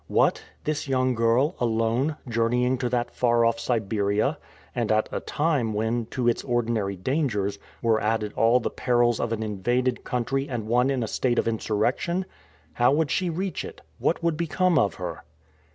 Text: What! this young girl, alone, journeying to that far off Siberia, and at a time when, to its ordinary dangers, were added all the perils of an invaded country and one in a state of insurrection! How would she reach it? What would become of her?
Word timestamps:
What! 0.07 0.41
this 0.63 0.87
young 0.87 1.13
girl, 1.13 1.55
alone, 1.59 2.15
journeying 2.27 2.79
to 2.79 2.89
that 2.89 3.11
far 3.13 3.45
off 3.45 3.59
Siberia, 3.59 4.39
and 4.73 4.91
at 4.91 5.07
a 5.11 5.19
time 5.19 5.75
when, 5.75 6.07
to 6.07 6.27
its 6.27 6.43
ordinary 6.43 6.95
dangers, 6.95 7.59
were 7.83 8.01
added 8.01 8.33
all 8.33 8.59
the 8.59 8.71
perils 8.71 9.19
of 9.19 9.31
an 9.31 9.43
invaded 9.43 10.03
country 10.03 10.49
and 10.49 10.65
one 10.65 10.89
in 10.89 11.03
a 11.03 11.07
state 11.07 11.37
of 11.37 11.47
insurrection! 11.47 12.25
How 12.73 12.91
would 12.91 13.11
she 13.11 13.29
reach 13.29 13.63
it? 13.63 13.81
What 13.99 14.23
would 14.23 14.37
become 14.37 14.79
of 14.79 14.95
her? 14.95 15.23